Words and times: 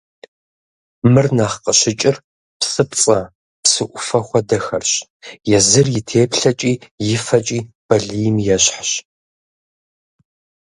Мыр 1.11 1.27
нэхъ 1.37 1.55
къыщыкӏыр 1.63 2.15
псыпцӏэ, 2.59 3.19
псы 3.63 3.83
ӏуфэ 3.89 4.19
хуэдэхэрщ, 4.25 4.93
езыр 5.57 5.87
и 5.99 6.01
теплъэкӏи 6.07 6.73
и 7.13 7.17
фэкӏи 7.25 7.59
балийм 7.87 8.35
ещхьщ. 8.55 8.91